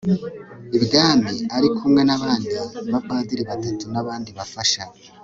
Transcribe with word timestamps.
ibwami 0.77 1.33
ari 1.55 1.67
kumwe 1.77 2.01
n 2.07 2.11
abandi 2.17 2.47
bapadiri 2.93 3.43
batatu 3.49 3.85
n 3.93 3.95
abandi 4.01 4.29
bafasha 4.37 4.83